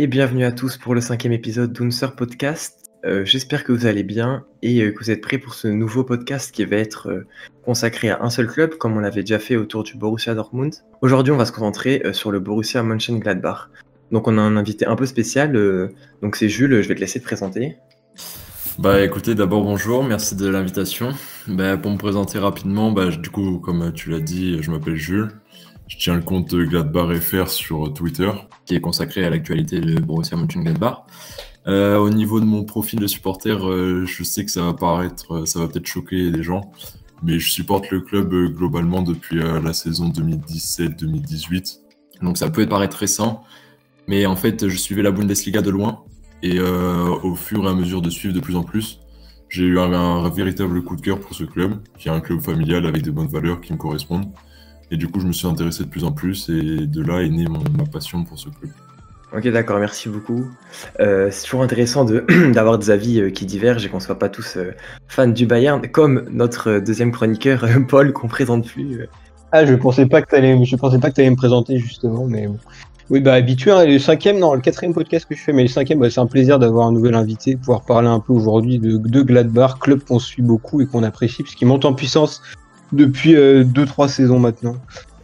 [0.00, 2.88] et bienvenue à tous pour le cinquième épisode d'Unser Podcast.
[3.04, 6.04] Euh, j'espère que vous allez bien et euh, que vous êtes prêts pour ce nouveau
[6.04, 7.26] podcast qui va être euh,
[7.64, 10.72] consacré à un seul club, comme on l'avait déjà fait autour du Borussia Dortmund.
[11.02, 13.70] Aujourd'hui, on va se concentrer sur le Borussia Mönchengladbach.
[14.12, 15.52] Donc, on a un invité un peu spécial.
[16.22, 16.80] donc, c'est Jules.
[16.80, 17.76] Je vais te laisser te présenter.
[18.78, 21.10] Bah, écoutez, d'abord bonjour, merci de l'invitation.
[21.48, 25.32] Bah, pour me présenter rapidement, bah, du coup, comme tu l'as dit, je m'appelle Jules.
[25.88, 28.30] Je tiens le compte Gladbach FR sur Twitter,
[28.66, 31.04] qui est consacré à l'actualité de Borussia Mönchengladbach.
[31.66, 35.32] Euh, au niveau de mon profil de supporter, euh, je sais que ça va paraître,
[35.34, 36.72] euh, ça va peut-être choquer des gens,
[37.22, 41.80] mais je supporte le club euh, globalement depuis la saison 2017-2018.
[42.20, 43.42] Donc ça peut paraître récent,
[44.06, 46.04] mais en fait, je suivais la Bundesliga de loin
[46.42, 49.00] et au fur et à mesure de suivre de plus en plus,
[49.48, 52.40] j'ai eu un, un, véritable coup de cœur pour ce club, qui est un club
[52.40, 54.28] familial avec des bonnes valeurs qui me correspondent.
[54.90, 57.28] Et du coup, je me suis intéressé de plus en plus et de là est
[57.28, 58.70] née ma passion pour ce club.
[59.36, 60.46] Ok, d'accord, merci beaucoup.
[61.00, 62.06] Euh, c'est toujours intéressant
[62.52, 64.72] d'avoir des avis euh, qui divergent et qu'on ne soit pas tous euh,
[65.06, 69.06] fans du Bayern, comme notre deuxième chroniqueur, Paul, qu'on présente plus.
[69.52, 72.48] Ah, je pensais pas que tu je pensais pas que allais me présenter justement, mais
[73.10, 73.70] oui, bah habitué.
[73.70, 76.20] Hein, le cinquième, non, le quatrième podcast que je fais, mais le cinquième, bah, c'est
[76.20, 80.00] un plaisir d'avoir un nouvel invité, pouvoir parler un peu aujourd'hui de, de Gladbach, club
[80.04, 82.42] qu'on suit beaucoup et qu'on apprécie, puisqu'il monte en puissance
[82.92, 84.76] depuis 2-3 euh, saisons maintenant.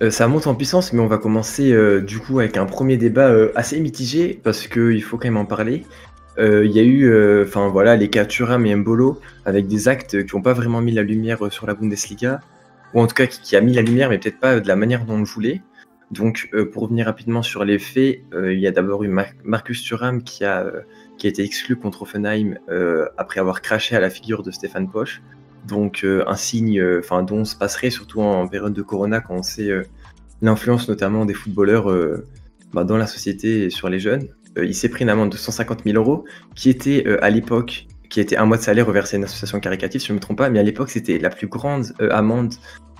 [0.03, 2.97] Euh, ça monte en puissance, mais on va commencer euh, du coup avec un premier
[2.97, 5.85] débat assez mitigé parce qu'il faut quand même en parler.
[6.37, 10.42] Il y a eu, voilà, les cas Thuram et Mbolo avec des actes qui n'ont
[10.42, 12.41] pas vraiment mis la lumière sur la Bundesliga,
[12.92, 15.05] ou en tout cas qui, a mis la lumière, mais peut-être pas de la manière
[15.05, 15.62] dont on le voulait.
[16.11, 20.45] Donc, pour revenir rapidement sur les faits, il y a d'abord eu Marcus Thuram qui
[20.45, 20.67] a,
[21.19, 22.57] qui a été exclu contre Offenheim
[23.17, 25.23] après avoir craché à la figure de Stéphane Poche
[25.67, 29.20] donc euh, un signe euh, enfin dont on se passerait surtout en période de Corona
[29.20, 29.83] quand on sait euh,
[30.43, 31.87] l'influence notamment des footballeurs
[32.73, 34.29] bah, dans la société sur les jeunes.
[34.57, 38.37] il s'est pris une amende de 150 000 euros qui était à l'époque qui était
[38.37, 40.51] un mois de salaire reversé à une association caritative, si je ne me trompe pas,
[40.51, 42.55] mais à l'époque c'était la plus grande amende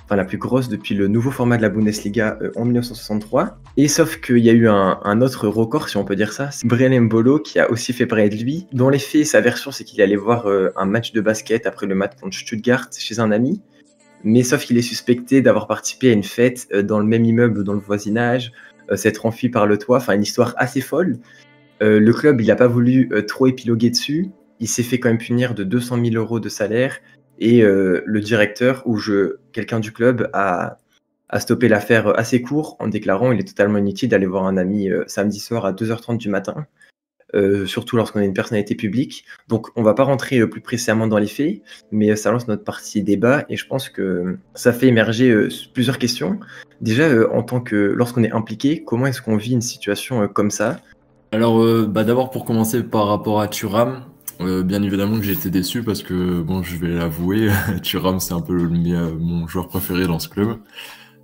[0.05, 3.59] enfin la plus grosse depuis le nouveau format de la Bundesliga euh, en 1963.
[3.77, 6.67] Et sauf qu'il y a eu un, autre record, si on peut dire ça, c'est
[6.67, 8.67] Brian Mbolo qui a aussi fait parler de lui.
[8.73, 11.87] Dans les faits, sa version, c'est qu'il allait voir euh, un match de basket après
[11.87, 13.63] le match contre Stuttgart chez un ami.
[14.23, 17.65] Mais sauf qu'il est suspecté d'avoir participé à une fête euh, dans le même immeuble,
[17.65, 18.53] dans le voisinage,
[18.97, 21.17] s'être enfui par le toit, enfin une histoire assez folle.
[21.81, 24.29] le club, il n'a pas voulu trop épiloguer dessus.
[24.61, 26.99] Il s'est fait quand même punir de 200 000 euros de salaire
[27.39, 30.79] et euh, le directeur ou je, quelqu'un du club a,
[31.39, 35.03] stoppé l'affaire assez court en déclarant il est totalement inutile d'aller voir un ami euh,
[35.09, 36.67] samedi soir à 2h30 du matin,
[37.35, 39.25] euh, surtout lorsqu'on est une personnalité publique.
[39.49, 43.03] Donc on va pas rentrer plus précisément dans les faits, mais ça lance notre partie
[43.03, 46.39] débat et je pense que ça fait émerger plusieurs questions.
[46.81, 50.79] Déjà, en tant que lorsqu'on est impliqué, comment est-ce qu'on vit une situation comme ça?
[51.33, 54.05] Alors bah, d'abord pour commencer par rapport à Turam,
[54.41, 57.51] euh, bien évidemment que j'ai été déçu parce que, bon, je vais l'avouer,
[57.83, 60.59] Thuram, c'est un peu mon joueur préféré dans ce club.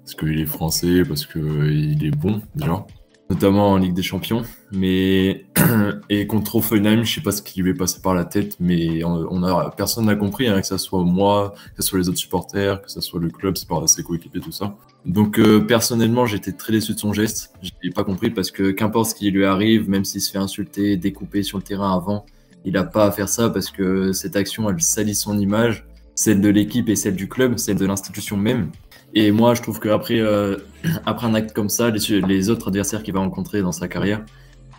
[0.04, 2.84] Parce qu'il est français, parce qu'il est bon, déjà.
[3.28, 4.42] Notamment en Ligue des Champions.
[4.72, 5.46] Mais,
[6.08, 9.04] et contre Offenheim, je sais pas ce qui lui est passé par la tête, mais
[9.04, 12.18] on a, personne n'a compris, hein, que ce soit moi, que ce soit les autres
[12.18, 14.74] supporters, que ce soit le club, c'est par ses coéquipiers, tout ça.
[15.06, 17.52] Donc, euh, personnellement, j'étais très déçu de son geste.
[17.62, 20.38] Je n'ai pas compris parce que qu'importe ce qui lui arrive, même s'il se fait
[20.38, 22.26] insulter, découper sur le terrain avant,
[22.64, 26.40] il n'a pas à faire ça parce que cette action, elle salit son image, celle
[26.40, 28.70] de l'équipe et celle du club, celle de l'institution même.
[29.14, 30.56] Et moi, je trouve qu'après euh,
[31.06, 34.22] après un acte comme ça, les, autres adversaires qu'il va rencontrer dans sa carrière,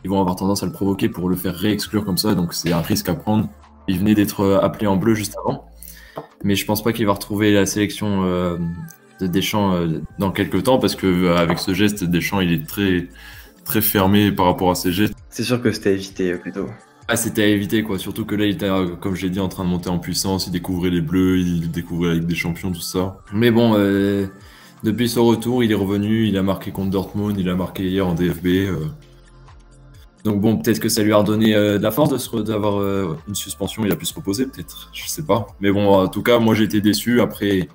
[0.03, 2.35] ils vont avoir tendance à le provoquer pour le faire réexclure comme ça.
[2.35, 3.49] Donc c'est un risque à prendre.
[3.87, 5.67] Il venait d'être euh, appelé en bleu juste avant.
[6.43, 8.57] Mais je pense pas qu'il va retrouver la sélection euh,
[9.19, 9.87] de Deschamps
[10.17, 13.07] dans quelques temps parce que avec ce geste, Deschamps, il est très,
[13.63, 15.13] très fermé par rapport à ses gestes.
[15.29, 16.67] C'est sûr que c'était évité plutôt.
[17.07, 17.99] Ah, c'était à éviter, quoi.
[17.99, 19.99] Surtout que là, il était, euh, comme je l'ai dit, en train de monter en
[19.99, 20.47] puissance.
[20.47, 23.17] Il découvrait les Bleus, il découvrait la des Champions, tout ça.
[23.33, 24.27] Mais bon, euh,
[24.83, 26.27] depuis son retour, il est revenu.
[26.27, 28.47] Il a marqué contre Dortmund, il a marqué hier en DFB.
[28.47, 28.75] Euh.
[30.23, 32.79] Donc bon, peut-être que ça lui a redonné de la force d'avoir
[33.27, 33.83] une suspension.
[33.83, 34.91] Il a pu se reposer, peut-être.
[34.93, 35.47] Je sais pas.
[35.59, 37.21] Mais bon, en tout cas, moi, j'ai été déçu.
[37.21, 37.67] Après,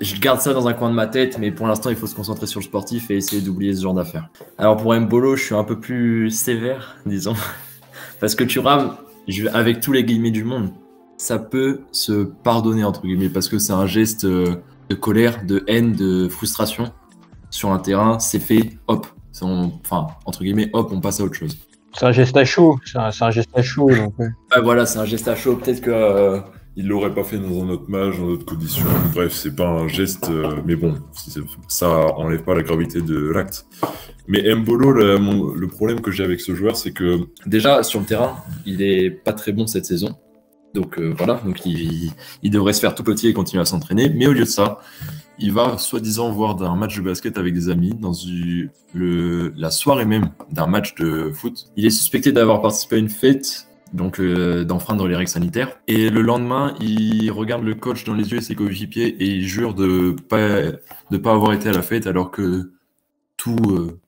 [0.00, 2.14] je garde ça dans un coin de ma tête, mais pour l'instant, il faut se
[2.14, 4.28] concentrer sur le sportif et essayer d'oublier ce genre d'affaires.
[4.56, 7.34] Alors pour Mbolo, je suis un peu plus sévère, disons.
[8.20, 8.96] Parce que tu rames,
[9.52, 10.70] avec tous les guillemets du monde,
[11.16, 14.56] ça peut se pardonner, entre guillemets, parce que c'est un geste euh,
[14.88, 16.92] de colère, de haine, de frustration
[17.50, 19.06] sur un terrain, c'est fait, hop.
[19.42, 21.56] enfin, entre guillemets, hop, on passe à autre chose.
[21.94, 23.90] C'est un geste à chaud, c'est un, geste à chaud.
[24.62, 25.56] voilà, c'est un geste à chaud.
[25.56, 26.38] Peut-être que euh,
[26.76, 28.86] il l'aurait pas fait dans un autre match, dans d'autres conditions.
[29.14, 30.94] Bref, c'est pas un geste, euh, mais bon,
[31.66, 33.66] ça enlève pas la gravité de l'acte.
[34.28, 38.36] Mais Mbolo, le, problème que j'ai avec ce joueur, c'est que déjà sur le terrain,
[38.66, 40.16] il est pas très bon cette saison.
[40.74, 42.12] Donc euh, voilà, donc il,
[42.44, 44.10] devrait se faire tout petit et continuer à s'entraîner.
[44.10, 44.80] Mais au lieu de ça,
[45.38, 48.12] il va soi-disant voir un match de basket avec des amis dans
[48.94, 51.70] la soirée même d'un match de foot.
[51.76, 53.64] Il est suspecté d'avoir participé à une fête
[53.94, 55.78] donc euh, d'enfreindre les règles sanitaires.
[55.86, 59.46] Et le lendemain, il regarde le coach dans les yeux et ses coéquipiers et il
[59.46, 60.72] jure de pas
[61.10, 62.72] de pas avoir été à la fête alors que
[63.38, 63.98] tout euh,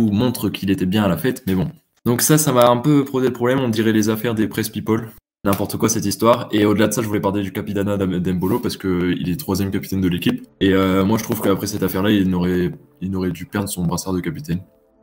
[0.00, 1.42] montre qu'il était bien à la fête.
[1.46, 1.68] Mais bon.
[2.04, 3.60] Donc ça, ça m'a un peu posé le problème.
[3.60, 5.08] On dirait les affaires des press people.
[5.44, 6.48] N'importe quoi cette histoire.
[6.52, 10.00] Et au-delà de ça, je voulais parler du capitana d'Embolo parce qu'il est troisième capitaine
[10.00, 10.46] de l'équipe.
[10.60, 12.70] Et euh, moi, je trouve qu'après cette affaire-là, il aurait,
[13.02, 14.60] il aurait dû perdre son brassard de capitaine.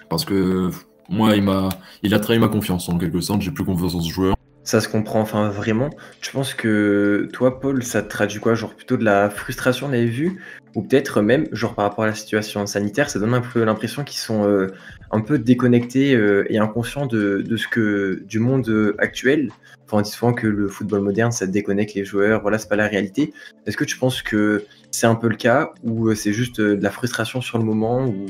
[0.10, 0.72] Parce que
[1.10, 1.70] moi, il m'a,
[2.02, 3.42] il a trahi ma confiance en quelque sorte.
[3.42, 4.36] J'ai plus confiance en ce joueur.
[4.64, 5.90] Ça se comprend, enfin vraiment.
[6.22, 8.54] Tu penses que toi, Paul, ça te traduit quoi?
[8.54, 10.40] Genre plutôt de la frustration, on avait vu?
[10.76, 14.04] Ou peut-être même, genre par rapport à la situation sanitaire, ça donne un peu l'impression
[14.04, 14.68] qu'ils sont euh,
[15.10, 19.50] un peu déconnectés euh, et inconscients de, ce que du monde euh, actuel.
[19.88, 22.42] Enfin, on dit souvent que le football moderne, ça déconnecte les joueurs.
[22.44, 23.34] Voilà, c'est pas la réalité.
[23.66, 25.74] Est-ce que tu penses que c'est un peu le cas?
[25.84, 28.06] Ou c'est juste de la frustration sur le moment?
[28.06, 28.28] Ou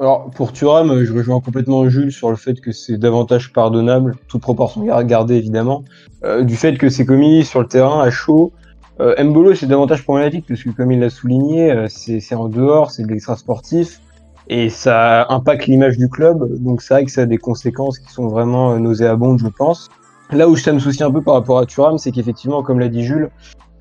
[0.00, 4.40] alors, pour Thuram, je rejoins complètement Jules sur le fait que c'est davantage pardonnable, toute
[4.40, 5.82] proportion gardée évidemment,
[6.24, 8.52] euh, du fait que c'est commis sur le terrain à chaud.
[9.00, 12.92] Euh, Mbolo, c'est davantage problématique parce que, comme il l'a souligné, euh, c'est en dehors,
[12.92, 14.00] c'est de l'extra sportif
[14.48, 16.46] et ça impacte l'image du club.
[16.62, 19.88] Donc, c'est vrai que ça a des conséquences qui sont vraiment euh, nauséabondes, je pense.
[20.30, 22.88] Là où ça me soucie un peu par rapport à Thuram, c'est qu'effectivement, comme l'a
[22.88, 23.30] dit Jules,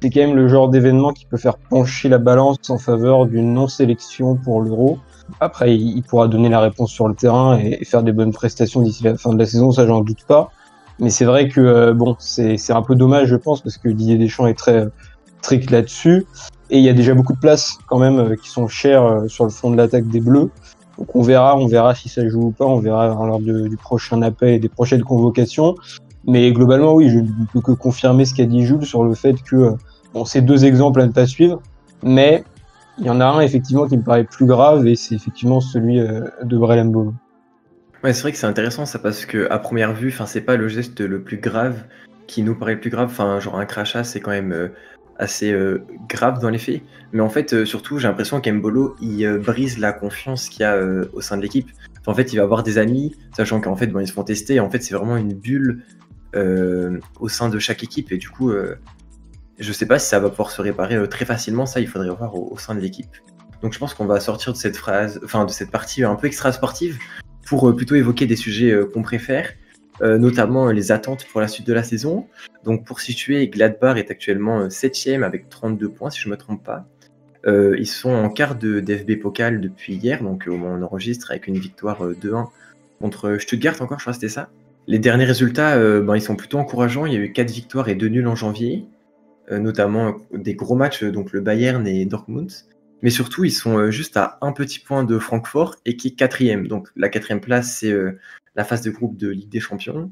[0.01, 3.53] c'est quand même le genre d'événement qui peut faire pencher la balance en faveur d'une
[3.53, 4.99] non-sélection pour l'Euro.
[5.39, 9.03] Après, il, pourra donner la réponse sur le terrain et, faire des bonnes prestations d'ici
[9.03, 10.51] la fin de la saison, ça j'en doute pas.
[10.99, 14.17] Mais c'est vrai que euh, bon, c'est un peu dommage, je pense, parce que Didier
[14.17, 14.87] Deschamps est très
[15.41, 16.25] strict là-dessus.
[16.69, 19.27] Et il y a déjà beaucoup de places quand même euh, qui sont chères euh,
[19.27, 20.49] sur le fond de l'attaque des Bleus.
[20.97, 24.21] Donc on verra, on verra si ça joue ou pas, on verra lors du prochain
[24.23, 25.75] appel et des prochaines convocations.
[26.25, 29.35] Mais globalement, oui, je ne peux que confirmer ce qu'a dit Jules sur le fait
[29.43, 29.75] que
[30.13, 31.61] bon, c'est deux exemples à ne pas suivre,
[32.01, 32.43] mais
[32.99, 35.99] il y en a un effectivement qui me paraît plus grave et c'est effectivement celui
[35.99, 36.95] euh, de Brelem
[38.03, 40.55] Ouais, c'est vrai que c'est intéressant ça parce que à première vue, enfin c'est pas
[40.55, 41.83] le geste le plus grave
[42.27, 43.09] qui nous paraît le plus grave.
[43.09, 44.67] Enfin, genre un crachat, c'est quand même euh,
[45.17, 46.81] assez euh, grave dans les faits.
[47.11, 50.77] Mais en fait, surtout, j'ai l'impression qu'Embolo il brise la confiance qu'il y a
[51.13, 51.69] au sein de l'équipe.
[52.05, 54.59] en fait, il va avoir des amis, sachant qu'en fait, bon, ils se font tester.
[54.59, 55.83] en fait, c'est vraiment une bulle
[56.35, 58.51] au sein de chaque équipe et du coup,
[59.59, 62.09] je sais pas si ça va pouvoir se réparer euh, très facilement, ça il faudrait
[62.09, 63.15] voir au, sein de l'équipe.
[63.61, 66.27] Donc je pense qu'on va sortir de cette phrase, enfin de cette partie un peu
[66.27, 66.99] extra sportive
[67.47, 69.51] pour euh, plutôt évoquer des sujets euh, qu'on préfère,
[69.99, 72.27] notamment les attentes pour la suite de la saison.
[72.63, 76.63] Donc pour situer, Gladbach est actuellement 7ème avec 32 points si je ne me trompe
[76.63, 76.85] pas.
[77.47, 82.07] ils sont en quart de d'FB Pokal depuis hier, donc on enregistre avec une victoire
[82.07, 82.45] 2-1
[82.99, 84.49] contre Stuttgart encore, je crois que c'était ça.
[84.85, 87.07] Les derniers résultats, ben, ils sont plutôt encourageants.
[87.07, 88.85] Il y a eu 4 victoires et 2 nuls en janvier.
[89.49, 92.51] Euh, notamment des gros matchs, donc le Bayern et Dortmund.
[93.01, 96.15] Mais surtout, ils sont euh, juste à un petit point de Francfort et qui est
[96.15, 96.67] quatrième.
[96.67, 98.19] Donc la quatrième place, c'est euh,
[98.55, 100.11] la phase de groupe de Ligue des Champions.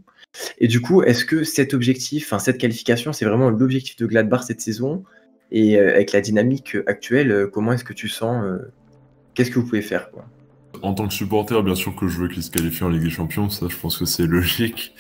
[0.59, 4.43] Et du coup, est-ce que cet objectif, enfin cette qualification, c'est vraiment l'objectif de Gladbach
[4.43, 5.03] cette saison?
[5.51, 8.43] Et avec la dynamique actuelle, comment est-ce que tu sens
[9.35, 10.09] Qu'est-ce que vous pouvez faire
[10.81, 13.09] En tant que supporter, bien sûr que je veux qu'ils se qualifient en Ligue des
[13.09, 14.93] Champions, ça je pense que c'est logique.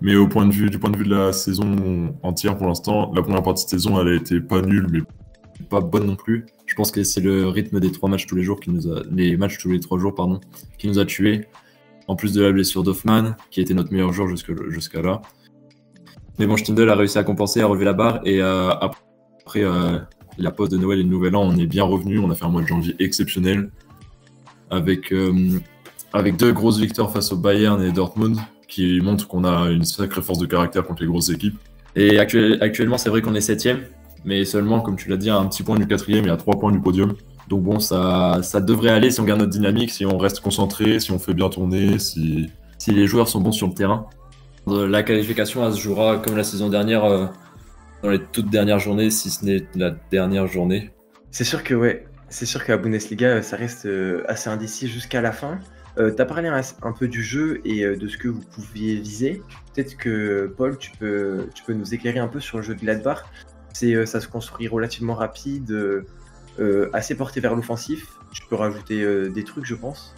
[0.00, 3.12] Mais au point de vue, du point de vue de la saison entière pour l'instant,
[3.14, 5.00] la première partie de saison, elle a été pas nulle, mais
[5.70, 6.46] pas bonne non plus.
[6.66, 9.02] Je pense que c'est le rythme des trois matchs tous les jours qui nous a,
[9.10, 10.40] les matchs tous les trois jours, pardon,
[10.78, 11.46] qui nous a tués.
[12.06, 15.22] En plus de la blessure d'Hoffman, qui était notre meilleur joueur jusqu'à là.
[16.38, 19.98] Mais bon, Stindl a réussi à compenser, à relever la barre, et euh, après euh,
[20.36, 22.18] la pause de Noël et le Nouvel An, on est bien revenu.
[22.18, 23.70] On a fait un mois de janvier exceptionnel,
[24.70, 25.60] avec, euh,
[26.12, 28.36] avec deux grosses victoires face au Bayern et Dortmund
[28.68, 31.56] qui montre qu'on a une sacrée force de caractère contre les grosses équipes.
[31.96, 33.82] Et actuellement, c'est vrai qu'on est septième,
[34.24, 36.58] mais seulement, comme tu l'as dit, à un petit point du quatrième et à trois
[36.58, 37.14] points du podium.
[37.48, 40.98] Donc bon, ça, ça devrait aller si on garde notre dynamique, si on reste concentré,
[40.98, 44.06] si on fait bien tourner, si, si les joueurs sont bons sur le terrain.
[44.68, 47.26] Euh, la qualification, elle se jouera comme la saison dernière, euh,
[48.02, 50.90] dans les toutes dernières journées, si ce n'est la dernière journée.
[51.30, 55.20] C'est sûr que ouais, c'est sûr que la Bundesliga, ça reste euh, assez indécis jusqu'à
[55.20, 55.60] la fin.
[55.98, 58.96] Euh, tu as parlé un, peu du jeu et euh, de ce que vous pouviez
[58.96, 59.40] viser.
[59.72, 63.24] Peut-être que Paul, tu peux, nous éclairer un peu sur le jeu de Gladbach.
[63.72, 65.72] C'est, euh, ça se construit relativement rapide,
[66.92, 68.08] assez porté vers l'offensif.
[68.32, 70.14] Tu peux rajouter des trucs, je pense.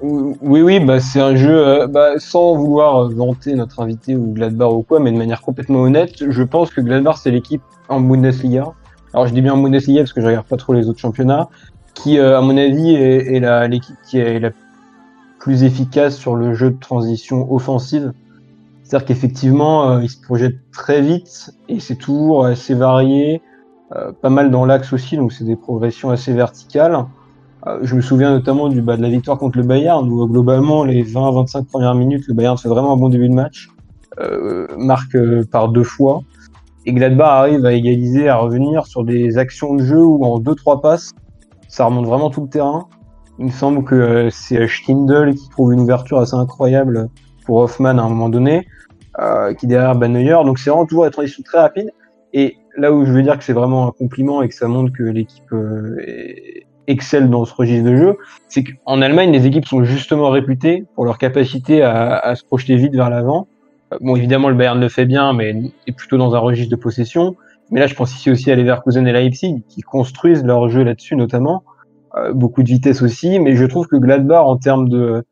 [0.00, 4.72] Oui, oui, bah, c'est un jeu, euh, bah, sans vouloir vanter notre invité ou Gladbach
[4.72, 8.72] ou quoi, mais de manière complètement honnête, je pense que Gladbach, c'est l'équipe en Bundesliga.
[9.14, 11.48] Alors, je dis bien en Bundesliga parce que je regarde pas trop les autres championnats,
[11.94, 14.50] qui, euh, à mon avis, est, l'équipe qui est la
[15.38, 18.12] plus efficace sur le jeu de transition offensive.
[18.82, 23.40] C'est-à-dire qu'effectivement, euh, il se projette très vite et c'est toujours assez varié,
[24.22, 27.06] pas mal dans l'axe aussi, donc c'est des progressions assez verticales.
[27.66, 30.84] Euh, je me souviens notamment du, bah, de la victoire contre le Bayern, où globalement,
[30.84, 33.70] les 20-25 premières minutes, le Bayern fait vraiment un bon début de match,
[34.20, 36.22] euh, marque euh, par deux fois.
[36.86, 40.80] Et Gladbach arrive à égaliser, à revenir sur des actions de jeu où en 2-3
[40.80, 41.12] passes,
[41.68, 42.88] ça remonte vraiment tout le terrain.
[43.38, 47.08] Il me semble que c'est Stindl qui trouve une ouverture assez incroyable
[47.46, 48.66] pour Hoffman à un moment donné,
[49.58, 50.44] qui derrière Neuer.
[50.44, 51.90] Donc c'est vraiment toujours des transitions très rapides.
[52.32, 54.92] Et là où je veux dire que c'est vraiment un compliment et que ça montre
[54.92, 55.52] que l'équipe
[56.06, 60.84] est, excelle dans ce registre de jeu, c'est qu'en Allemagne, les équipes sont justement réputées
[60.94, 63.48] pour leur capacité à, se projeter vite vers l'avant.
[64.00, 65.54] Bon, évidemment, le Bayern le fait bien, mais
[65.86, 67.36] est plutôt dans un registre de possession.
[67.70, 71.16] Mais là, je pense ici aussi à Leverkusen et Leipzig, qui construisent leur jeu là-dessus
[71.16, 71.64] notamment.
[72.16, 75.24] Euh, beaucoup de vitesse aussi, mais je trouve que Gladbach, en termes de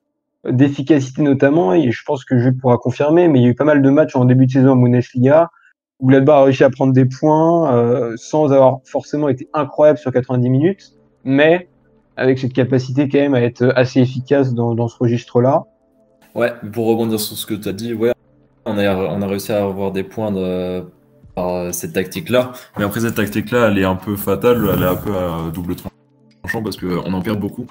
[0.45, 3.65] d'efficacité notamment, et je pense que je pourra confirmer, mais il y a eu pas
[3.65, 5.51] mal de matchs en début de saison en Bundesliga,
[6.01, 10.11] où Gladbach a réussi à prendre des points euh, sans avoir forcément été incroyable sur
[10.11, 11.69] 90 minutes mais
[12.17, 15.65] avec cette capacité quand même à être assez efficace dans, dans ce registre-là.
[16.35, 18.13] Ouais, pour rebondir sur ce que tu as dit, ouais,
[18.65, 20.85] on a, on a réussi à avoir des points de,
[21.35, 22.53] par cette tactique-là.
[22.79, 25.77] Mais après, cette tactique-là, elle est un peu fatale, elle est un peu à double
[25.77, 27.67] tranchant parce qu'on en perd beaucoup.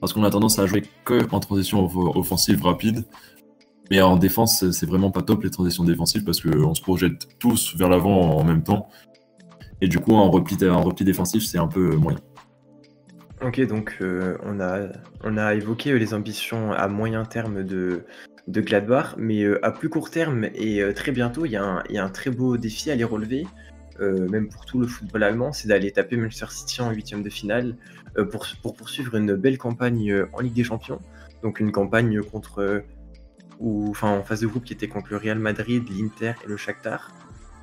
[0.00, 1.84] Parce qu'on a tendance à jouer que en transition
[2.16, 3.04] offensive rapide.
[3.90, 7.74] Mais en défense, c'est vraiment pas top les transitions défensives parce qu'on se projette tous
[7.76, 8.88] vers l'avant en même temps.
[9.80, 12.18] Et du coup, en repli, en repli défensif, c'est un peu moyen.
[13.40, 14.88] Ok, donc euh, on, a,
[15.22, 18.04] on a évoqué euh, les ambitions à moyen terme de,
[18.48, 22.10] de Gladbach, mais euh, à plus court terme et très bientôt, il y, a un
[22.10, 23.46] très beau défi à les relever,
[24.00, 27.74] même pour tout le football allemand, c'est d'aller taper Manchester City en huitième de finale
[28.30, 31.00] pour, pour, poursuivre une belle campagne en Ligue des Champions.
[31.42, 32.84] Donc une campagne contre,
[33.58, 36.56] ou, enfin en phase de groupe qui était contre le Real Madrid, l'Inter et le
[36.56, 37.12] Shakhtar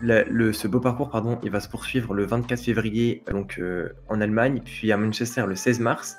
[0.02, 4.62] ce beau parcours, pardon, il va se poursuivre le 24 février donc, euh, en Allemagne,
[4.64, 6.18] puis à Manchester le 16 mars.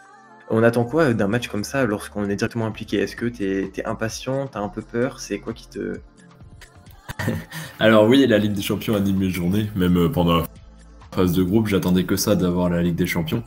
[0.48, 2.98] On attend quoi euh, d'un match comme ça lorsqu'on est directement impliqué?
[2.98, 5.20] Est-ce que tu es, impatient T'as un peu peur?
[5.20, 6.00] C'est quoi qui te.
[7.80, 10.44] Alors, oui, la Ligue des Champions anime mes journées, même euh, pendant la
[11.12, 13.42] phase de groupe, j'attendais que ça d'avoir la Ligue des Champions.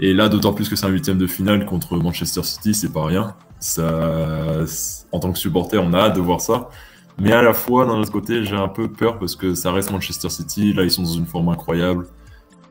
[0.00, 3.04] Et là, d'autant plus que c'est un huitième de finale contre Manchester City, c'est pas
[3.04, 3.34] rien.
[3.60, 4.64] Ça,
[5.10, 6.70] en tant que supporter, on a hâte de voir ça.
[7.20, 9.90] Mais à la fois, d'un autre côté, j'ai un peu peur parce que ça reste
[9.90, 10.72] Manchester City.
[10.72, 12.06] Là, ils sont dans une forme incroyable.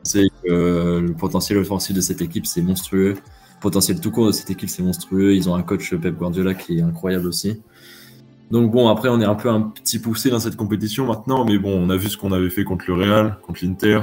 [0.02, 3.16] C'est que le potentiel offensif de cette équipe, c'est monstrueux.
[3.60, 5.34] Potentiel tout court de cette équipe, c'est monstrueux.
[5.34, 7.60] Ils ont un coach Pep Guardiola qui est incroyable aussi.
[8.50, 11.58] Donc bon, après, on est un peu un petit poussé dans cette compétition maintenant, mais
[11.58, 14.00] bon, on a vu ce qu'on avait fait contre le Real, contre l'Inter,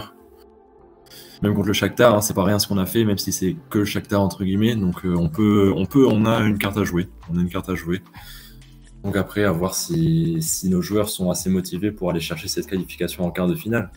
[1.41, 2.15] même contre le Shakhtar.
[2.15, 4.43] Hein, c'est pas rien ce qu'on a fait, même si c'est que le Shakhtar entre
[4.43, 4.75] guillemets.
[4.75, 7.07] Donc euh, on peut, on peut, on a une carte à jouer.
[7.31, 8.01] On a une carte à jouer.
[9.03, 13.23] Donc après, à voir si, nos joueurs sont assez motivés pour aller chercher cette qualification
[13.25, 13.91] en quart de finale.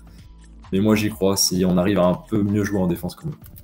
[0.72, 3.30] Mais moi j'y crois, si on arrive à un peu mieux jouer en défense comme
[3.30, 3.57] eux.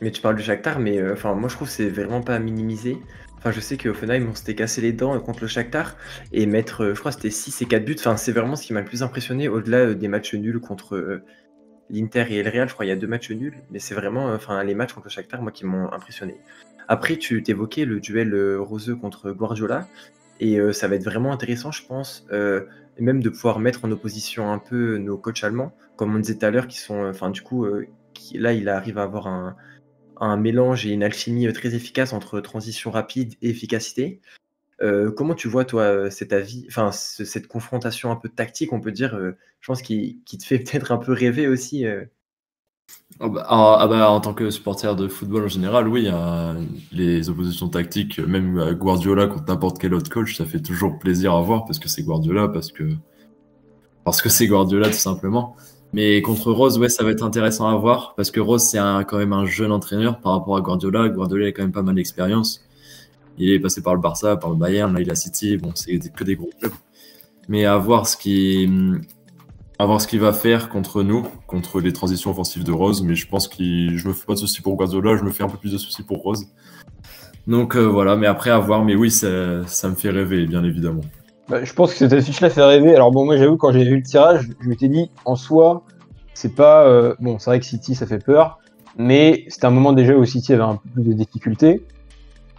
[0.00, 2.36] Mais tu parles du Shakhtar, mais euh, enfin moi je trouve que c'est vraiment pas
[2.36, 2.98] à minimiser.
[3.38, 5.96] Enfin je sais qu'Offenheim on s'était cassé les dents contre le Shakhtar
[6.32, 7.96] et mettre, euh, je crois c'était 6 et 4 buts.
[7.98, 11.22] Enfin c'est vraiment ce qui m'a le plus impressionné au-delà euh, des matchs nuls contre
[11.90, 12.68] l'Inter et le Real.
[12.68, 15.06] Je crois qu'il y a deux matchs nuls, mais c'est vraiment enfin les matchs contre
[15.06, 16.36] le Shakhtar moi qui m'ont impressionné.
[16.88, 19.86] Après tu t'évoquais le duel roseux contre Guardiola.
[20.40, 22.64] Et euh, ça va être vraiment intéressant, je pense, euh,
[22.98, 26.46] même de pouvoir mettre en opposition un peu nos coachs allemands, comme on disait tout
[26.46, 27.86] à l'heure, qui sont, enfin, du coup, euh,
[28.34, 29.54] là, il arrive à avoir un,
[30.36, 34.20] mélange et une alchimie très efficace entre transition rapide et efficacité.
[35.16, 39.18] comment tu vois, toi, cet avis, enfin, cette confrontation un peu tactique, on peut dire,
[39.60, 41.84] je pense, qui, te fait peut-être un peu rêver aussi
[43.18, 46.08] ah bah, ah, ah bah, en tant que supporter de football en général, oui,
[46.92, 51.42] les oppositions tactiques, même Guardiola contre n'importe quel autre coach, ça fait toujours plaisir à
[51.42, 52.84] voir parce que c'est Guardiola, parce que
[54.04, 55.56] parce que c'est Guardiola tout simplement.
[55.92, 59.18] Mais contre Rose, ouais, ça va être intéressant à voir parce que Rose, c'est quand
[59.18, 61.08] même un jeune entraîneur par rapport à Guardiola.
[61.08, 62.64] Guardiola a quand même pas mal d'expérience.
[63.38, 65.98] Il est passé par le Barça, par le Bayern, là il a City, bon, c'est
[65.98, 66.72] que des gros clubs.
[67.48, 69.00] Mais à voir ce qu'il
[70.20, 74.08] va faire contre nous, contre les transitions offensives de Rose, mais je pense que je
[74.08, 76.02] me fais pas de soucis pour Guardiola, je me fais un peu plus de soucis
[76.02, 76.46] pour Rose.
[77.46, 81.02] Donc euh, voilà, mais après à voir, mais oui, ça, me fait rêver, bien évidemment.
[81.50, 82.94] Bah, je pense que cette affiche-là fait rêver.
[82.94, 85.82] Alors bon, moi j'avoue, quand j'ai vu le tirage, je m'étais dit, en soi,
[86.32, 86.86] c'est pas...
[86.86, 88.60] Euh, bon, c'est vrai que City, ça fait peur,
[88.96, 91.84] mais c'était un moment déjà où City avait un peu plus de difficultés.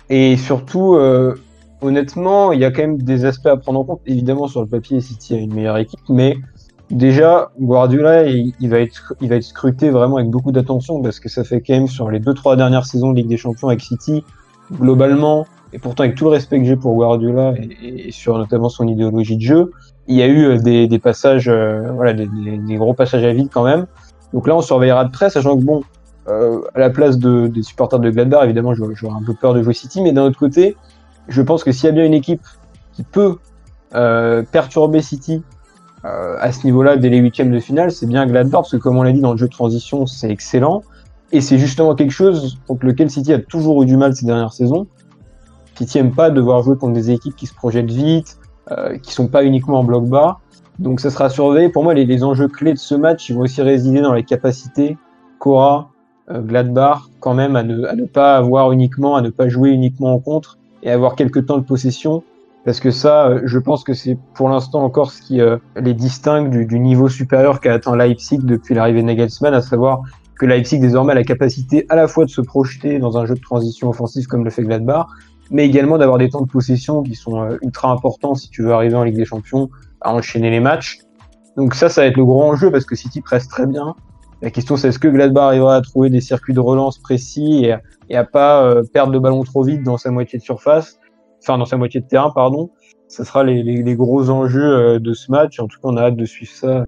[0.09, 1.35] Et surtout, euh,
[1.79, 4.01] honnêtement, il y a quand même des aspects à prendre en compte.
[4.05, 6.35] Évidemment, sur le papier, City a une meilleure équipe, mais
[6.89, 11.29] déjà, Guardiola, il, va être, il va être scruté vraiment avec beaucoup d'attention parce que
[11.29, 13.79] ça fait quand même sur les deux trois dernières saisons de Ligue des Champions avec
[13.79, 14.25] City,
[14.69, 18.87] globalement, et pourtant avec tout le respect que j'ai pour Guardiola et, sur notamment son
[18.87, 19.71] idéologie de jeu,
[20.07, 23.33] il y a eu euh, des, des passages, euh, voilà, des, des, gros passages à
[23.33, 23.85] vide quand même.
[24.33, 25.81] Donc là, on surveillera de près, sachant que bon,
[26.27, 29.63] euh, à la place de, des supporters de Gladbach, évidemment, j'aurais un peu peur de
[29.63, 30.75] jouer City, mais d'un autre côté,
[31.27, 32.41] je pense que s'il y a bien une équipe
[32.93, 33.37] qui peut
[33.95, 35.41] euh, perturber City
[36.05, 38.97] euh, à ce niveau-là dès les huitièmes de finale, c'est bien Gladbach, parce que comme
[38.97, 40.83] on l'a dit dans le jeu de transition, c'est excellent.
[41.31, 44.53] Et c'est justement quelque chose contre lequel City a toujours eu du mal ces dernières
[44.53, 44.87] saisons.
[45.81, 48.37] City aime pas devoir jouer contre des équipes qui se projettent vite,
[48.71, 50.39] euh, qui sont pas uniquement en bloc bas.
[50.79, 51.69] Donc ça sera surveillé.
[51.69, 54.97] Pour moi, les, enjeux clés de ce match, vont aussi résider dans les capacités
[55.39, 55.89] Cora,
[56.29, 60.19] euh, Gladbach, quand même, à ne, pas avoir uniquement, à ne pas jouer uniquement en
[60.19, 62.23] contre et avoir quelques temps de possession
[62.63, 65.93] parce que ça, euh, je pense que c'est pour l'instant encore ce qui euh, les
[65.93, 70.01] distingue du, du niveau supérieur qu'a atteint Leipzig depuis l'arrivée de Nagelsmann, à savoir
[70.37, 73.35] que Leipzig désormais a la capacité à la fois de se projeter dans un jeu
[73.35, 75.07] de transition offensive comme le fait Gladbach,
[75.51, 78.71] mais également d'avoir des temps de possession qui sont euh, ultra importants si tu veux
[78.71, 79.69] arriver en Ligue des Champions
[80.01, 80.99] à enchaîner les matchs.
[81.57, 83.95] Donc ça, ça va être le gros enjeu parce que City presse très bien.
[84.41, 87.75] La question, c'est est-ce que Gladbach arrivera à trouver des circuits de relance précis et,
[88.09, 90.97] et à pas perdre le ballon trop vite dans sa moitié de surface?
[91.43, 92.71] Enfin dans sa moitié de terrain, pardon.
[93.11, 95.59] Ça sera les, gros enjeux euh, de ce match.
[95.59, 96.85] En tout cas, on a hâte de suivre ça.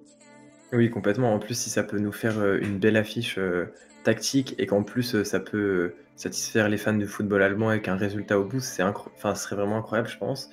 [0.72, 1.34] Oui, complètement.
[1.34, 3.66] En plus, si ça peut nous faire euh, une belle affiche euh,
[4.04, 8.38] tactique et qu'en plus ça peut satisfaire les fans de football allemand avec un résultat
[8.38, 10.50] au bout, c'est enfin, ce serait vraiment incroyable, je pense.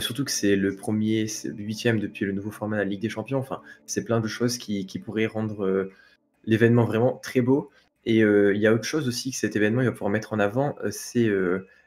[0.00, 1.26] surtout que c'est le premier,
[1.56, 3.38] huitième depuis le nouveau format de la Ligue des Champions.
[3.38, 5.88] Enfin, c'est plein de choses qui, qui pourraient rendre
[6.44, 7.70] l'événement vraiment très beau.
[8.04, 10.40] Et il y a autre chose aussi que cet événement il va pouvoir mettre en
[10.40, 11.30] avant, c'est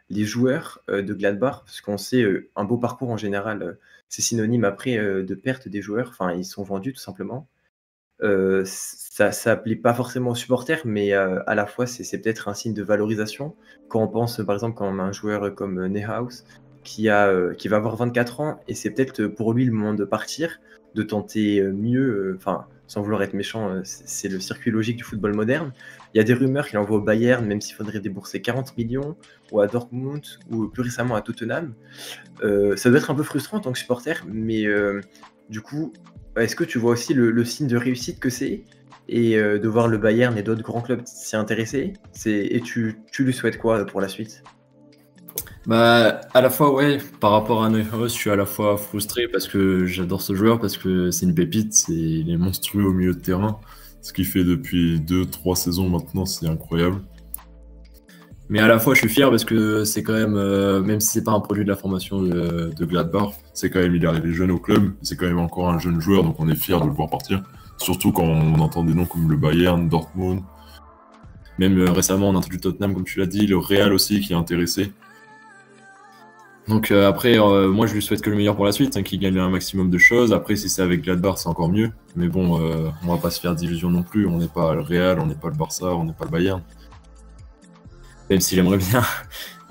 [0.09, 3.73] les joueurs euh, de Gladbach, parce qu'on sait euh, un beau parcours en général, euh,
[4.09, 7.47] c'est synonyme après de perte des joueurs, enfin ils sont vendus tout simplement.
[8.21, 12.83] Ça s'applique pas forcément aux supporters, mais à la fois c'est peut-être un signe de
[12.83, 13.55] valorisation.
[13.87, 16.43] Quand on pense par exemple quand un joueur comme Nehaus
[16.83, 17.07] qui,
[17.57, 20.59] qui va avoir 24 ans et c'est peut-être pour lui le moment de partir,
[20.95, 25.35] de tenter mieux, enfin sans vouloir être méchant, euh, c'est le circuit logique du football
[25.35, 25.71] moderne.
[26.13, 29.15] Il y a des rumeurs qu'il envoie au Bayern, même s'il faudrait débourser 40 millions,
[29.51, 31.75] ou à Dortmund, ou plus récemment à Tottenham.
[32.41, 35.01] Euh, ça doit être un peu frustrant en tant que supporter, mais euh,
[35.49, 35.93] du coup,
[36.43, 38.63] est-ce que tu vois aussi le, signe de réussite que c'est
[39.07, 41.93] et de voir le Bayern et d'autres grands clubs s'y intéresser?
[42.25, 44.43] Et tu, tu lui souhaites quoi pour la suite?
[45.65, 49.27] Bah, à la fois, ouais, par rapport à Neuhaus, je suis à la fois frustré
[49.27, 53.13] parce que j'adore ce joueur, parce que c'est une pépite, il est monstrueux au milieu
[53.13, 53.59] de terrain.
[54.01, 57.01] Ce qu'il fait depuis 2-3 saisons maintenant, c'est incroyable.
[58.49, 61.09] Mais à la fois, je suis fier parce que c'est quand même, euh, même si
[61.09, 64.33] c'est pas un produit de la formation de, Gladbach, c'est quand même, il est arrivé
[64.33, 66.87] jeune au club, c'est quand même encore un jeune joueur, donc on est fier de
[66.87, 67.43] le voir partir.
[67.77, 70.41] Surtout quand on entend des noms comme le Bayern, Dortmund.
[71.59, 74.33] Même euh, récemment, on a entendu Tottenham, comme tu l'as dit, le Real aussi qui
[74.33, 74.91] est intéressé.
[76.67, 79.19] Donc euh, après, moi je lui souhaite que le meilleur pour la suite, hein, qu'il
[79.19, 80.33] gagne un maximum de choses.
[80.33, 81.91] Après, si c'est avec Gladbach, c'est encore mieux.
[82.15, 82.59] Mais bon,
[83.03, 84.25] on va pas se faire d'illusions non plus.
[84.27, 86.61] On n'est pas le Real, on n'est pas le Barça, on n'est pas le Bayern.
[88.29, 89.03] Même si j'aimerais bien.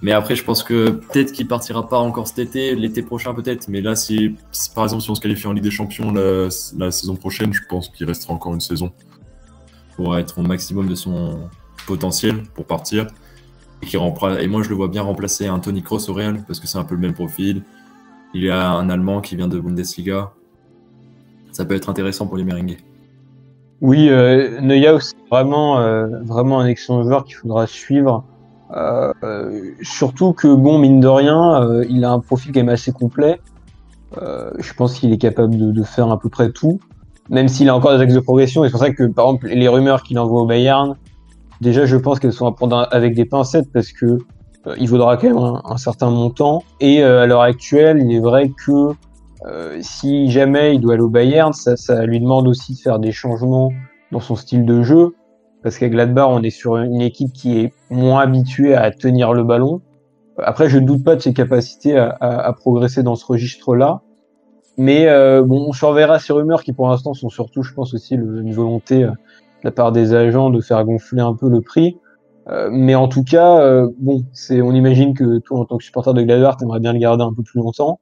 [0.00, 3.68] Mais après, je pense que peut-être qu'il partira pas encore cet été, l'été prochain peut-être.
[3.68, 4.36] Mais là, si,
[4.74, 7.88] par exemple si on se qualifie en Ligue des Champions la, saison prochaine, je pense
[7.88, 8.92] qu'il restera encore une saison
[9.96, 11.48] pour être au maximum de son
[11.86, 13.08] potentiel pour partir.
[13.82, 13.96] Et,
[14.48, 16.84] moi, je le vois bien remplacer un Tony Kroos au Real, parce que c'est un
[16.84, 17.62] peu le même profil.
[18.34, 20.32] Il y a un Allemand qui vient de Bundesliga.
[21.52, 22.78] Ça peut être intéressant pour les merengues.
[23.80, 28.24] Oui, euh, Neuhaus, c'est vraiment, euh, vraiment un excellent joueur qu'il faudra suivre.
[28.76, 32.68] Euh, euh, surtout que, bon, mine de rien, euh, il a un profil quand même
[32.68, 33.40] assez complet.
[34.14, 36.80] je pense qu'il est capable de, de, faire à peu près tout,
[37.30, 38.64] même s'il a encore des axes de progression.
[38.64, 40.96] Et c'est pour ça que, par exemple, les rumeurs qu'il envoie au Bayern,
[41.60, 44.18] Déjà, je pense qu'elles sont à prendre avec des pincettes parce que
[44.66, 46.62] euh, il vaudra quand même un, certain montant.
[46.80, 48.92] Et euh, à l'heure actuelle, il est vrai que
[49.46, 52.98] euh, si jamais il doit aller au Bayern, ça, ça, lui demande aussi de faire
[52.98, 53.72] des changements
[54.12, 55.14] dans son style de jeu.
[55.68, 59.44] Parce qu'à Gladbach, on est sur une équipe qui est moins habituée à tenir le
[59.44, 59.82] ballon.
[60.38, 64.00] Après, je ne doute pas de ses capacités à, progresser dans ce registre-là.
[64.78, 68.16] Mais euh, bon, on surveillera ces rumeurs qui, pour l'instant, sont surtout, je pense aussi,
[68.16, 69.06] le, une volonté
[69.62, 71.98] la part des agents de faire gonfler un peu le prix.
[72.48, 76.14] Euh, mais en tout cas, euh, bon, on imagine que toi, en tant que supporter
[76.14, 78.00] de Gladbach, t'aimerais bien le garder un peu plus longtemps.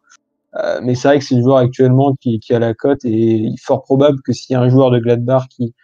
[0.54, 3.10] Euh, mais c'est vrai que c'est le joueur actuellement qui, qui a la cote et
[3.10, 5.74] il est fort probable que s'il y a un joueur de Gladbach qui,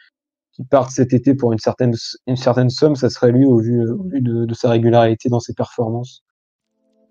[0.62, 1.94] qui parte cet été pour une certaine,
[2.26, 5.54] une certaine somme, ça serait lui au vu, au vu de, sa régularité dans ses
[5.54, 6.24] performances.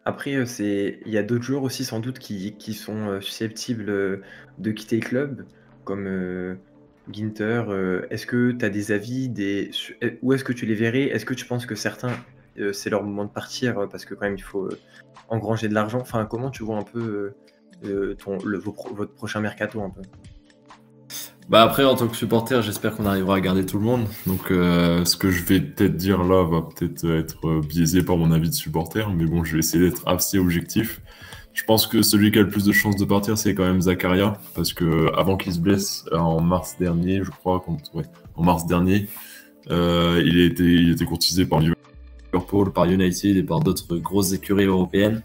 [0.06, 4.22] Après, c'est il y a d'autres joueurs aussi sans doute qui, qui sont susceptibles
[4.58, 5.46] de quitter le club,
[5.84, 6.58] comme
[7.12, 7.64] Ginter.
[8.10, 9.72] Est-ce que tu as des avis des...
[10.22, 11.04] Où est-ce que tu les verrais?
[11.04, 12.16] Est-ce que tu penses que certains,
[12.74, 14.70] c'est leur moment de partir parce que quand même il faut
[15.30, 16.00] engranger de l'argent?
[16.00, 17.34] Enfin, comment tu vois un peu
[18.18, 20.02] ton, le, votre prochain mercato un peu?
[21.52, 24.06] Bah après, en tant que supporter, j'espère qu'on arrivera à garder tout le monde.
[24.26, 28.16] Donc, euh, ce que je vais peut-être dire là va peut-être être euh, biaisé par
[28.16, 31.02] mon avis de supporter, mais bon, je vais essayer d'être assez objectif.
[31.52, 33.82] Je pense que celui qui a le plus de chances de partir, c'est quand même
[33.82, 37.62] Zakaria, parce que avant qu'il se blesse euh, en mars dernier, je crois,
[37.94, 38.06] ouais,
[38.38, 39.10] en mars dernier,
[39.70, 44.68] il, été, il a été courtisé par Liverpool, par United et par d'autres grosses écuries
[44.68, 45.22] européennes.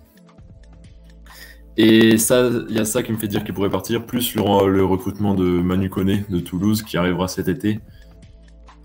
[1.76, 4.84] Et ça, il y a ça qui me fait dire qu'il pourrait partir, plus le,
[4.84, 7.80] recrutement de Manu Koné de Toulouse qui arrivera cet été,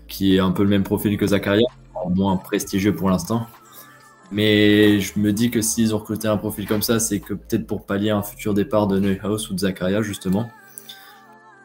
[0.08, 1.66] qui est un peu le même profil que Zakaria,
[2.10, 3.46] moins prestigieux pour l'instant.
[4.30, 7.66] Mais je me dis que s'ils ont recruté un profil comme ça, c'est que peut-être
[7.66, 10.50] pour pallier un futur départ de Neuhaus ou de Zakaria, justement.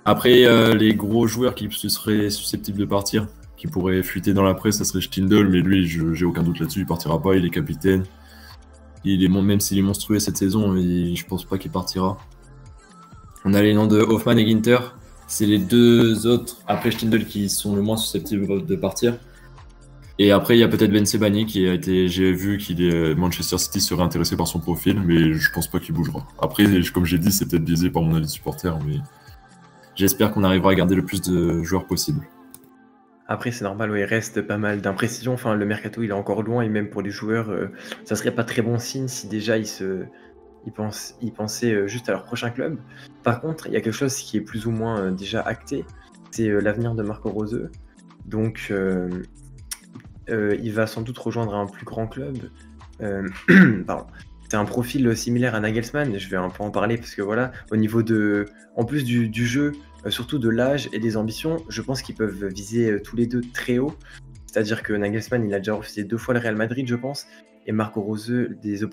[0.06, 4.54] Après, euh, les gros joueurs qui seraient susceptibles de partir, qui pourraient fuiter dans la
[4.54, 7.50] presse, ça serait Stindl, mais lui, j'ai aucun doute là-dessus, il partira pas, il est
[7.50, 8.06] capitaine.
[9.28, 12.18] Même s'il est monstrueux cette saison, je pense pas qu'il partira.
[13.46, 14.80] On a les noms de Hoffman et Ginter.
[15.28, 19.18] C'est les deux autres, après Stindl, qui sont le moins susceptibles de partir.
[20.20, 22.08] Et après, il y a peut-être Ben Sebani qui a été.
[22.08, 25.80] J'ai vu qu'il est Manchester City serait intéressé par son profil, mais je pense pas
[25.80, 26.26] qu'il bougera.
[26.42, 28.98] Après, comme j'ai dit, c'est peut-être biaisé par mon avis de supporter, mais
[29.96, 32.28] j'espère qu'on arrivera à garder le plus de joueurs possible.
[33.28, 35.34] Après, c'est normal, il reste pas mal d'imprécisions.
[35.34, 37.68] Enfin, le mercato, il est encore loin, et même pour les joueurs, euh,
[38.06, 40.06] ça serait pas très bon signe si déjà ils, se,
[40.66, 42.78] ils, pensent, ils pensaient euh, juste à leur prochain club.
[43.24, 45.86] Par contre, il y a quelque chose qui est plus ou moins euh, déjà acté,
[46.32, 47.72] c'est l'avenir de Marco Roseux.
[48.26, 48.72] Donc,
[50.30, 52.38] il va sans doute rejoindre un plus grand club.
[54.50, 57.52] C'est un profil similaire à Nagelsmann, je vais un peu en parler parce que voilà,
[57.72, 58.46] au niveau de.
[58.78, 59.78] En plus du, jeu, euh,
[60.10, 63.42] surtout de l'âge et des ambitions, je pense qu'ils peuvent viser euh, tous les deux
[63.54, 63.94] très haut.
[64.46, 67.28] C'est-à-dire que Nagelsmann, il a déjà refusé deux fois le Real Madrid, je pense,
[67.66, 68.32] et Marco Rose,
[68.62, 68.84] des,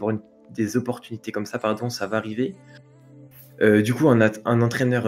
[0.76, 2.54] opportunités comme ça, pardon, ça va arriver.
[3.60, 5.04] Euh, du coup, un, un entraîneur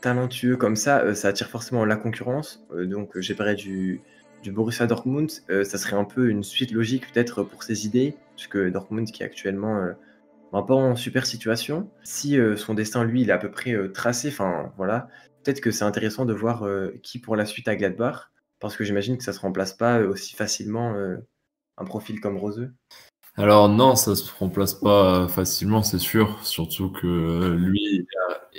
[0.00, 2.66] talentueux comme ça, ça attire forcément la concurrence.
[2.74, 4.00] donc, j'ai parlé du,
[4.42, 5.30] du Borussia Dortmund.
[5.30, 9.26] ça serait un peu une suite logique peut-être pour ses idées, puisque Dortmund qui est
[9.26, 9.94] actuellement
[10.62, 11.90] pas en super situation.
[12.04, 15.08] Si euh, son destin, lui, il est à peu près euh, tracé, enfin voilà,
[15.42, 18.84] peut-être que c'est intéressant de voir euh, qui pour la suite à Gladbach, parce que
[18.84, 20.94] j'imagine que ça se remplace pas aussi facilement
[21.76, 22.72] un profil comme Roseux.
[23.36, 26.38] Alors non, ça se remplace pas facilement, c'est sûr.
[26.46, 28.06] Surtout que lui,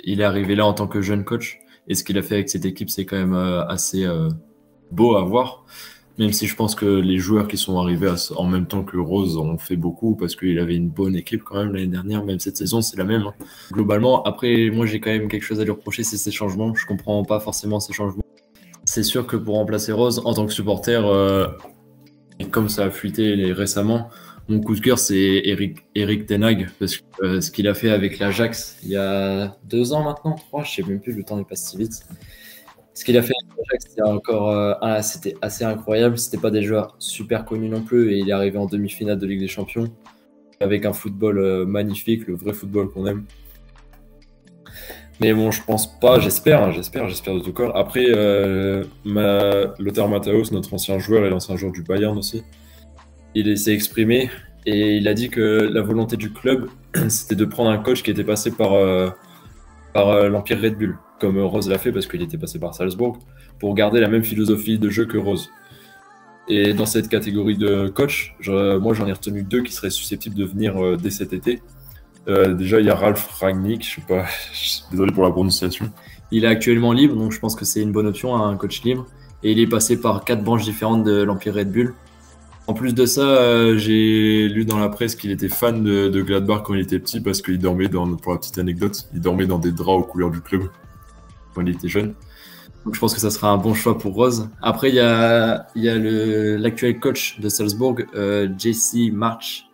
[0.04, 1.58] il est arrivé là en tant que jeune coach.
[1.88, 4.06] Et ce qu'il a fait avec cette équipe, c'est quand même assez
[4.92, 5.64] beau à voir.
[6.18, 9.36] Même si je pense que les joueurs qui sont arrivés en même temps que Rose
[9.36, 12.56] ont fait beaucoup parce qu'il avait une bonne équipe quand même l'année dernière, même cette
[12.56, 13.22] saison c'est la même.
[13.22, 13.34] Hein.
[13.70, 16.74] Globalement, après moi j'ai quand même quelque chose à lui reprocher, c'est ces changements.
[16.74, 18.22] Je comprends pas forcément ces changements.
[18.84, 21.48] C'est sûr que pour remplacer Rose en tant que supporter, euh,
[22.50, 24.08] comme ça a fuité récemment,
[24.48, 27.90] mon coup de cœur c'est Eric, Eric Tenag parce que euh, ce qu'il a fait
[27.90, 31.38] avec l'Ajax il y a deux ans maintenant, trois, je sais même plus, le temps
[31.38, 32.06] il passe si vite.
[32.94, 33.34] Ce qu'il a fait
[34.28, 36.18] euh, ah, c'était assez incroyable.
[36.18, 39.26] C'était pas des joueurs super connus non plus et il est arrivé en demi-finale de
[39.26, 39.90] Ligue des Champions
[40.60, 43.24] avec un football euh, magnifique, le vrai football qu'on aime.
[45.20, 47.74] Mais bon, je pense pas, j'espère, hein, j'espère, j'espère de tout cœur.
[47.76, 52.42] Après, euh, Lothar Matthäus, notre ancien joueur et l'ancien joueur du Bayern aussi,
[53.34, 54.30] il s'est exprimé
[54.66, 56.68] et il a dit que la volonté du club,
[57.08, 58.72] c'était de prendre un coach qui était passé par,
[59.94, 63.18] par l'Empire Red Bull comme Rose l'a fait parce qu'il était passé par Salzbourg,
[63.58, 65.50] pour garder la même philosophie de jeu que Rose.
[66.48, 70.44] Et dans cette catégorie de coach, moi j'en ai retenu deux qui seraient susceptibles de
[70.44, 71.60] venir euh, dès cet été.
[72.28, 74.26] Euh, déjà, il y a Ralph Ragnick, je sais pas,
[74.90, 75.90] désolé pour la prononciation.
[76.30, 79.06] Il est actuellement libre, donc je pense que c'est une bonne option, un coach libre.
[79.42, 81.94] Et il est passé par quatre branches différentes de l'Empire Red Bull.
[82.68, 86.22] En plus de ça, euh, j'ai lu dans la presse qu'il était fan de, de,
[86.22, 89.46] Gladbach quand il était petit parce qu'il dormait dans, pour la petite anecdote, il dormait
[89.46, 90.62] dans des draps aux couleurs du club
[91.54, 92.14] quand il était jeune.
[92.86, 94.48] Donc je pense que ça sera un bon choix pour Rose.
[94.62, 95.88] Après, il y a, y
[96.56, 99.66] l'actuel coach de Salzbourg, euh, JC March.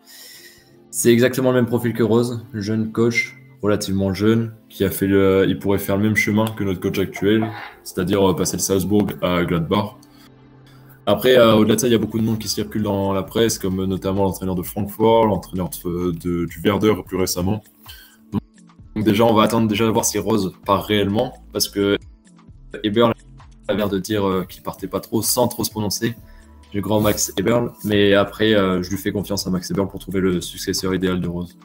[0.91, 5.09] C'est exactement le même profil que Rose, jeune coach, relativement jeune, qui a fait
[5.47, 7.47] il pourrait faire le même chemin que notre coach actuel,
[7.85, 9.97] c'est-à-dire euh, passer de Salzbourg à Gladbach.
[11.05, 13.25] Après, euh, au-delà de ça, il y a beaucoup de noms qui circulent dans la
[13.25, 17.63] presse, comme notamment l'entraîneur de Francfort, l'entraîneur de, du Werder plus récemment.
[18.33, 21.99] Donc déjà, on va attendre déjà de voir si Rose part réellement, parce que
[22.83, 23.13] Eber
[23.69, 26.15] a l'air de dire euh, qu'il partait pas trop sans trop se prononcer.
[26.73, 27.73] du grand Max Eberl.
[27.85, 31.29] Mais après, je lui fais confiance à Max Eberl pour trouver le successeur idéal de
[31.29, 31.57] Rose.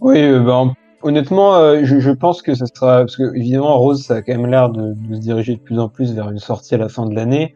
[0.00, 3.00] Oui, ben, honnêtement, je, pense que ça sera.
[3.00, 5.88] Parce que, évidemment, Rose, ça a quand même l'air de, se diriger de plus en
[5.88, 7.54] plus vers une sortie à la fin de l'année.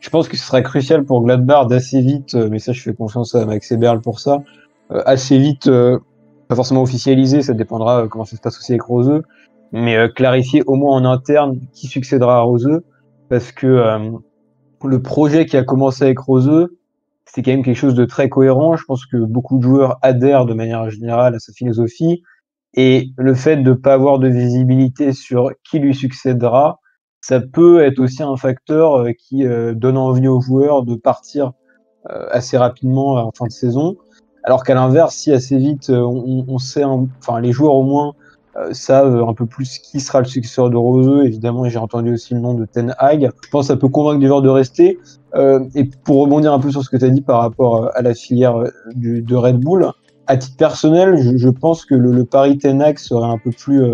[0.00, 3.36] Je pense que ce sera crucial pour Gladbach d'assez vite, mais ça, je fais confiance
[3.36, 4.42] à Max Eberl pour ça,
[4.90, 5.70] assez vite
[6.50, 9.22] pas forcément officialisé, ça dépendra euh, comment ça se passe aussi avec Roseux,
[9.72, 12.84] mais euh, clarifier au moins en interne qui succédera à Roseux,
[13.28, 14.10] parce que euh,
[14.84, 16.78] le projet qui a commencé avec Roseux,
[17.26, 18.76] c'est quand même quelque chose de très cohérent.
[18.76, 22.22] Je pense que beaucoup de joueurs adhèrent de manière générale à sa philosophie.
[22.74, 26.80] Et le fait de ne pas avoir de visibilité sur qui lui succédera,
[27.20, 31.52] ça peut être aussi un facteur qui donne envie aux joueurs de partir
[32.08, 33.96] assez rapidement en fin de saison.
[34.42, 38.14] Alors qu'à l'inverse, si assez vite euh, on, sait, enfin les joueurs au moins
[38.56, 41.24] euh, savent un peu plus qui sera le successeur de Roseux.
[41.24, 43.30] Évidemment, j'ai entendu aussi le nom de Ten Hag.
[43.44, 44.98] Je pense que ça peut convaincre des joueurs de rester.
[45.36, 48.02] Euh, et pour rebondir un peu sur ce que tu as dit par rapport à
[48.02, 48.64] la filière
[48.96, 49.86] de Red Bull,
[50.26, 53.84] à titre personnel, je, pense que le, pari Ten Hag serait un peu plus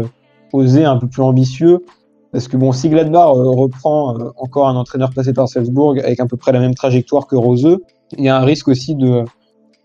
[0.55, 1.85] osé, un peu plus ambitieux.
[2.33, 6.39] Parce que bon, si Gladbach reprend encore un entraîneur passé par Salzbourg avec à peu
[6.39, 7.83] près la même trajectoire que Roseux,
[8.17, 9.25] il y a un risque aussi de,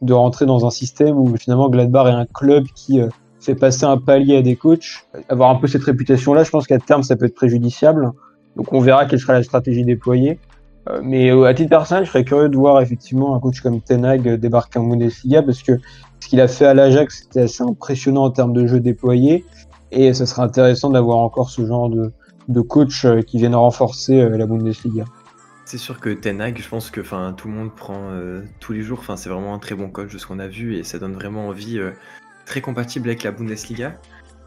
[0.02, 3.02] de rentrer dans un système où finalement Gladbach est un club qui
[3.42, 5.06] euh, fait passer un palier à des coachs.
[5.30, 8.12] Avoir un peu cette réputation-là, je pense qu'à terme, ça peut être préjudiciable.
[8.56, 10.40] Donc on verra quelle sera la stratégie déployée.
[10.90, 13.82] Euh, mais euh, à titre personnel, je serais curieux de voir effectivement un coach comme
[13.82, 15.74] Tenag débarquer en Bundesliga parce que
[16.20, 19.46] ce qu'il a fait à l'Ajax, c'était assez impressionnant en termes de jeu déployé.
[19.92, 22.12] Et ça serait intéressant d'avoir encore ce genre de,
[22.48, 25.04] de coach qui viennent renforcer la Bundesliga.
[25.72, 27.00] C'est sûr que Ten Hag, je pense que
[27.32, 29.06] tout le monde prend euh, tous les jours.
[29.16, 31.48] C'est vraiment un très bon coach de ce qu'on a vu et ça donne vraiment
[31.48, 31.92] envie, euh,
[32.52, 33.98] très compatible avec la Bundesliga.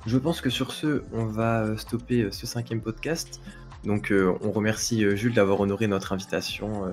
[0.07, 3.41] Je pense que sur ce, on va euh, stopper ce cinquième podcast.
[3.85, 6.91] Donc, on remercie Jules d'avoir honoré notre invitation.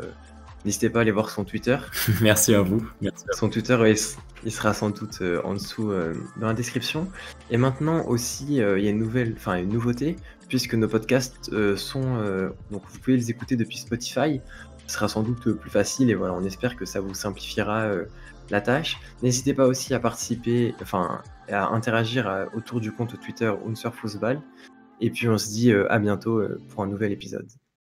[0.65, 1.78] N'hésitez pas à aller voir son Twitter.
[2.21, 2.86] Merci à vous.
[3.00, 3.95] Merci Son Twitter,
[4.43, 5.93] il sera sans doute en dessous
[6.36, 7.08] dans la description.
[7.50, 10.17] Et maintenant aussi, il y a une nouvelle, enfin une nouveauté
[10.52, 12.17] puisque nos podcasts euh, sont.
[12.17, 14.41] Euh, donc vous pouvez les écouter depuis Spotify.
[14.86, 18.04] Ce sera sans doute plus facile et voilà, on espère que ça vous simplifiera euh,
[18.52, 19.00] la tâche.
[19.24, 24.42] N'hésitez pas aussi à participer, enfin à interagir autour du compte Twitter Unsurfusball.
[25.00, 27.48] Et puis on se dit à bientôt pour un nouvel épisode.